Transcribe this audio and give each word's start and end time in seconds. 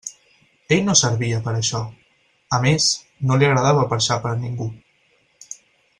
Ell 0.75 0.79
no 0.85 0.95
servia 1.01 1.41
per 1.47 1.51
a 1.51 1.59
això; 1.59 1.81
a 2.59 2.61
més, 2.65 2.89
no 3.29 3.37
li 3.43 3.49
agradava 3.49 3.87
perxar 3.93 4.19
per 4.25 4.33
a 4.35 4.39
ningú. 4.47 4.71